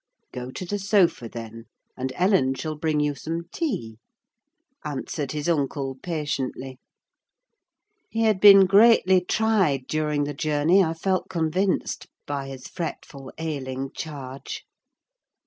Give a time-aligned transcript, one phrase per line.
[0.33, 1.65] "Go to the sofa, then,
[1.95, 3.99] and Ellen shall bring you some tea,"
[4.83, 6.79] answered his uncle patiently.
[8.09, 13.91] He had been greatly tried, during the journey, I felt convinced, by his fretful ailing
[13.91, 14.65] charge.